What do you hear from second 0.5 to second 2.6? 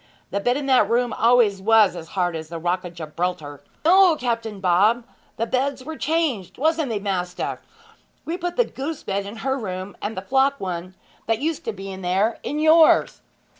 in that room always was as hard as the